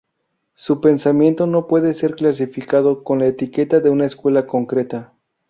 Su 0.55 0.81
pensamiento 0.81 1.45
no 1.45 1.67
puede 1.67 1.93
ser 1.93 2.15
clasificado 2.15 3.03
con 3.03 3.19
la 3.19 3.27
etiqueta 3.27 3.81
de 3.81 3.91
una 3.91 4.07
escuela 4.07 4.47
concreta. 4.47 5.13